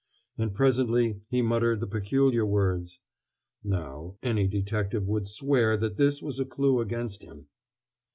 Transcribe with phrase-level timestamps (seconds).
[0.35, 2.99] And presently he muttered the peculiar words:
[3.63, 7.45] "Now, any detective would swear that this was a clew against him."